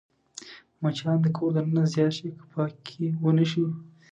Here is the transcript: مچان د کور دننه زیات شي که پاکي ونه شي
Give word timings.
مچان 0.81 1.17
د 1.23 1.27
کور 1.37 1.51
دننه 1.55 1.83
زیات 1.93 2.13
شي 2.17 2.27
که 2.37 2.43
پاکي 2.51 3.05
ونه 3.23 3.45
شي 3.51 3.65